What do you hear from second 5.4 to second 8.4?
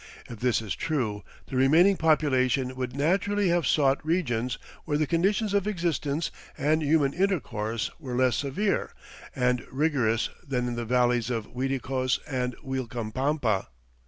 of existence and human intercourse were less